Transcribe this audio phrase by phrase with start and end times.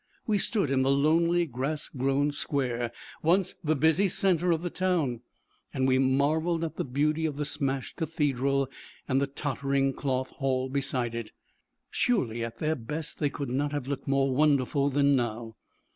[0.25, 5.19] We stood in the lonely grass grown Square, once the busy centre of the town,
[5.75, 8.67] and we marvelled at the beauty of the smashed cathedral
[9.07, 11.31] and the tottering Cloth Hall beside it.
[11.91, 15.55] Surely at their best they could not have looked more wonderful than now.